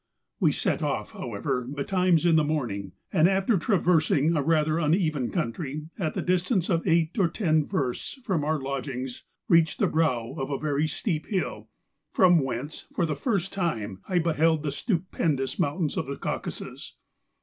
[0.39, 5.29] We set off, however, be¬ times in the morning; and, after traversing a rather uneven
[5.29, 10.33] country, at the distance of eight or ten versts from our lodgings, reached the brow
[10.39, 11.69] of a very steep hill,
[12.11, 16.95] from whence, for the first time, T beheld the stupendous mountains of Caucasus.